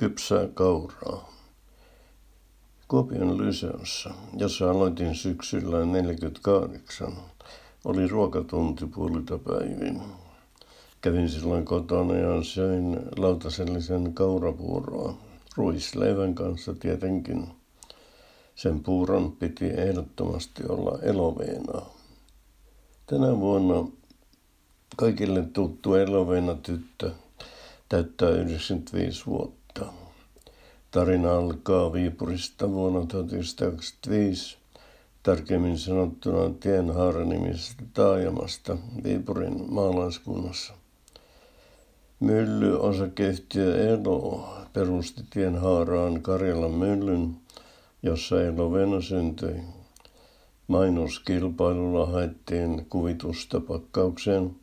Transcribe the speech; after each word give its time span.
kypsää 0.00 0.48
kauraa. 0.54 1.30
Kuopion 2.88 3.38
Lyseossa, 3.38 4.10
jossa 4.36 4.70
aloitin 4.70 5.14
syksyllä 5.14 5.84
48, 5.84 7.12
oli 7.84 8.06
ruokatunti 8.06 8.86
puolilta 8.86 9.38
päivin. 9.38 10.02
Kävin 11.00 11.28
silloin 11.28 11.64
kotona 11.64 12.14
ja 12.16 12.42
söin 12.42 12.98
lautasellisen 13.16 14.14
kaurapuuroa, 14.14 15.14
ruisleivän 15.56 16.34
kanssa 16.34 16.74
tietenkin. 16.74 17.48
Sen 18.54 18.80
puuron 18.82 19.32
piti 19.32 19.66
ehdottomasti 19.66 20.62
olla 20.68 20.98
eloveenaa. 21.02 21.90
Tänä 23.06 23.40
vuonna 23.40 23.90
kaikille 24.96 25.42
tuttu 25.42 25.94
eloveena 25.94 26.54
tyttö 26.54 27.10
täyttää 27.88 28.30
95 28.30 29.26
vuotta. 29.26 29.59
Tarina 30.90 31.32
alkaa 31.32 31.92
Viipurista 31.92 32.70
vuonna 32.70 33.06
1925, 33.06 34.58
tarkemmin 35.22 35.78
sanottuna 35.78 36.54
Tienhaara-nimisestä 36.60 37.84
taajamasta 37.94 38.76
Viipurin 39.04 39.72
maalaiskunnassa. 39.74 40.72
Mylly 42.20 42.80
osakeyhtiö 42.80 43.88
Elo 43.88 44.48
perusti 44.72 45.22
Tienhaaraan 45.30 46.22
Karjalan 46.22 46.70
myllyn, 46.70 47.36
jossa 48.02 48.42
Elovena 48.42 49.00
syntyi. 49.00 49.62
Mainoskilpailulla 50.68 52.06
haettiin 52.06 52.86
kuvitusta 52.88 53.60
pakkaukseen, 53.60 54.56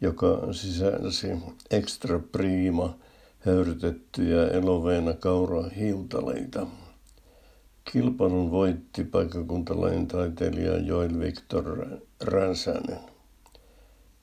joka 0.00 0.52
sisälsi 0.52 1.28
extra 1.70 2.18
prima 2.32 2.94
höyrytettyjä 3.38 4.48
eloveena 4.48 5.12
kaura 5.12 5.68
hiutaleita. 5.68 6.66
Kilpailun 7.92 8.50
voitti 8.50 9.04
paikkakuntalainen 9.04 10.06
taiteilija 10.06 10.78
Joel 10.78 11.18
Victor 11.18 11.86
Ränsänen. 12.22 12.98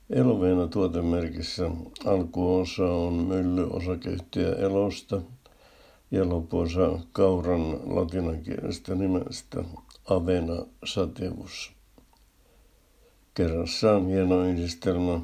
Eloveena 0.10 0.68
tuotemerkissä 0.68 1.72
alkuosa 2.06 2.86
on 2.86 3.14
mylly 3.14 3.68
osakeyhtiö 3.70 4.56
Elosta 4.56 5.22
ja 6.12 6.30
lopuosa 6.30 7.00
kauran 7.12 7.96
latinankielestä 7.96 8.96
nimestä 8.96 9.64
Avena 10.10 10.66
sativus. 10.86 11.72
Kerrassaan 13.34 14.08
hieno 14.08 14.44
yhdistelmä, 14.44 15.20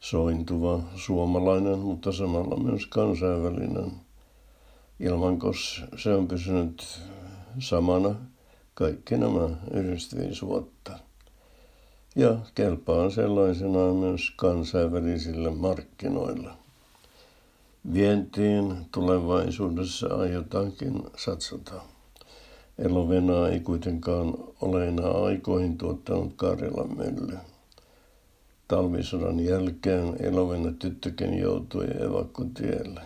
sointuva, 0.00 0.80
suomalainen, 0.96 1.78
mutta 1.78 2.12
samalla 2.12 2.56
myös 2.56 2.86
kansainvälinen. 2.86 3.92
Ilmankos 5.00 5.82
se 5.96 6.14
on 6.14 6.28
pysynyt 6.28 7.00
samana 7.58 8.14
kaikki 8.74 9.16
nämä 9.16 9.48
95 9.70 10.46
vuotta. 10.46 10.98
Ja 12.16 12.36
kelpaa 12.54 13.10
sellaisenaan 13.10 13.96
myös 13.96 14.30
kansainvälisille 14.36 15.50
markkinoille. 15.50 16.50
Vientiin 17.92 18.76
tulevaisuudessa 18.92 20.06
aiotaankin 20.06 21.02
satsata. 21.16 21.82
Elovena 22.78 23.48
ei 23.48 23.60
kuitenkaan 23.60 24.34
ole 24.60 24.88
enää 24.88 25.10
aikoihin 25.10 25.78
tuottanut 25.78 26.32
Karjalan 26.36 26.96
mylly. 26.96 27.38
Talvisodan 28.68 29.40
jälkeen 29.40 30.16
Elovena 30.20 30.72
tyttökin 30.72 31.38
joutui 31.38 31.86
evakkotielle. 32.00 33.00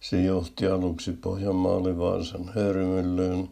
Se 0.00 0.22
johti 0.22 0.66
aluksi 0.66 1.12
Pohjanmaalle 1.12 1.98
Vaasan 1.98 2.52
höyrymyllyyn 2.54 3.48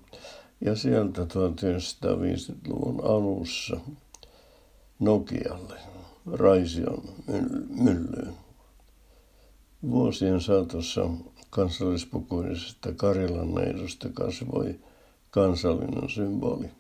ja 0.60 0.76
sieltä 0.76 1.22
1950-luvun 1.22 3.04
alussa 3.04 3.80
Nokialle, 4.98 5.74
Raision 6.32 7.02
myllyyn. 7.68 8.34
Vuosien 9.90 10.40
saatossa 10.40 11.10
kansallispukuisesta 11.50 12.92
Karjalan 12.92 13.54
neidosta 13.54 14.08
kasvoi 14.14 14.80
kansallinen 15.30 16.10
symboli. 16.10 16.70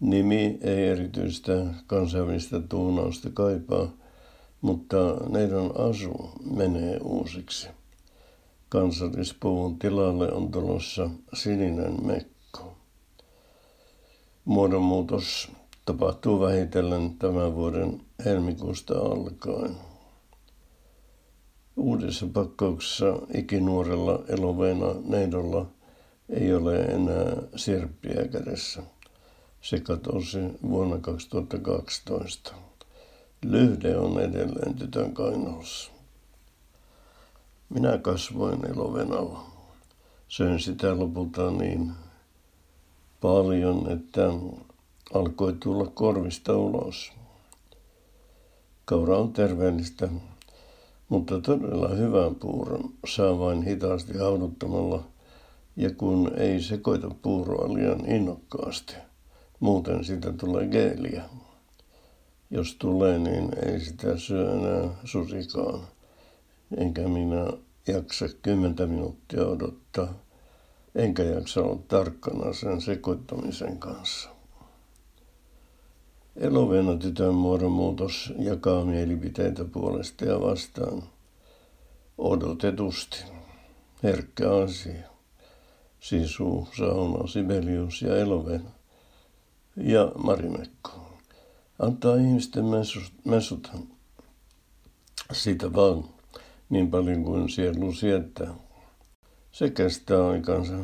Nimi 0.00 0.58
ei 0.60 0.88
erityistä 0.88 1.52
kansainvälistä 1.86 2.60
tuunausta 2.60 3.30
kaipaa, 3.34 3.88
mutta 4.60 4.96
neidon 5.28 5.80
asu 5.90 6.30
menee 6.50 6.98
uusiksi. 7.02 7.68
Kansallispuvun 8.68 9.78
tilalle 9.78 10.32
on 10.32 10.50
tulossa 10.50 11.10
sininen 11.34 12.06
mekko. 12.06 12.76
Muodonmuutos 14.44 15.50
tapahtuu 15.84 16.40
vähitellen 16.40 17.10
tämän 17.18 17.54
vuoden 17.54 18.00
helmikuusta 18.24 18.98
alkaen. 18.98 19.76
Uudessa 21.76 22.26
pakkauksessa 22.32 23.06
ikinuorella 23.34 24.24
eloveena 24.28 24.86
neidolla 25.04 25.66
ei 26.28 26.54
ole 26.54 26.76
enää 26.76 27.36
sirppiä 27.56 28.28
kädessä. 28.28 28.82
Se 29.60 29.80
katosi 29.80 30.38
vuonna 30.62 30.98
2012. 30.98 32.54
Lyhde 33.42 33.96
on 33.98 34.20
edelleen 34.20 34.74
tytön 34.74 35.14
kainalossa. 35.14 35.90
Minä 37.68 37.98
kasvoin 37.98 38.70
elovenalla. 38.70 39.46
Söin 40.28 40.60
sitä 40.60 40.98
lopulta 40.98 41.50
niin 41.50 41.92
paljon, 43.20 43.90
että 43.92 44.22
alkoi 45.14 45.52
tulla 45.52 45.86
korvista 45.94 46.56
ulos. 46.56 47.12
Kaura 48.84 49.18
on 49.18 49.32
terveellistä, 49.32 50.08
mutta 51.08 51.40
todella 51.40 51.88
hyvän 51.88 52.34
puuron 52.34 52.92
saa 53.06 53.38
vain 53.38 53.62
hitaasti 53.62 54.18
hauduttamalla 54.18 55.04
ja 55.76 55.90
kun 55.90 56.32
ei 56.36 56.62
sekoita 56.62 57.10
puuroa 57.22 57.74
liian 57.74 58.10
innokkaasti. 58.10 58.94
Muuten 59.60 60.04
siitä 60.04 60.32
tulee 60.32 60.66
geeliä. 60.66 61.22
Jos 62.50 62.74
tulee, 62.74 63.18
niin 63.18 63.50
ei 63.66 63.80
sitä 63.80 64.16
syö 64.16 64.52
enää 64.52 64.94
susikaan. 65.04 65.80
Enkä 66.76 67.08
minä 67.08 67.52
jaksa 67.86 68.26
kymmentä 68.42 68.86
minuuttia 68.86 69.46
odottaa. 69.46 70.14
Enkä 70.94 71.22
jaksa 71.22 71.62
olla 71.62 71.82
tarkkana 71.88 72.52
sen 72.52 72.80
sekoittamisen 72.80 73.78
kanssa. 73.78 74.28
Elovena 76.36 76.96
tytön 76.96 77.34
muodonmuutos 77.34 78.32
jakaa 78.38 78.84
mielipiteitä 78.84 79.64
puolesta 79.64 80.24
ja 80.24 80.40
vastaan. 80.40 81.02
Odotetusti. 82.18 83.24
Herkkä 84.02 84.54
asia. 84.54 85.08
Sisu, 86.00 86.68
Sauna, 86.78 87.26
Sibelius 87.26 88.02
ja 88.02 88.16
Elovena. 88.16 88.75
Ja 89.76 90.12
Marimekko. 90.24 90.90
Antaa 91.78 92.16
ihmisten 92.16 92.64
messuta. 93.24 93.72
Siitä 95.32 95.72
vaan 95.72 96.04
niin 96.68 96.90
paljon 96.90 97.24
kuin 97.24 97.48
sielu 97.48 97.92
sietää. 97.92 98.54
Se 99.52 99.70
kestää 99.70 100.28
aikansa. 100.28 100.74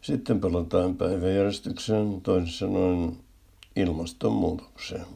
Sitten 0.00 0.40
palataan 0.40 0.96
päiväjärjestykseen, 0.96 2.20
toisin 2.20 2.52
sanoen 2.54 3.16
ilmastonmuutokseen. 3.76 5.06